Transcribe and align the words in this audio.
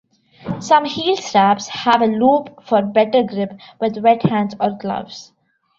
Some 0.59 0.85
heel 0.85 1.15
straps 1.15 1.67
have 1.67 2.01
a 2.01 2.07
loop 2.07 2.63
for 2.63 2.81
better 2.81 3.21
grip 3.21 3.53
with 3.79 3.99
wet 3.99 4.23
hands 4.23 4.55
or 4.59 4.71
gloves. 4.71 5.31